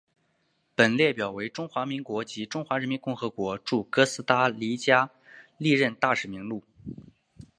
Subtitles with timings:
[0.73, 5.11] 本列表为中华民国及中华人民共和国驻哥斯达黎加
[5.59, 6.63] 历任大使名录。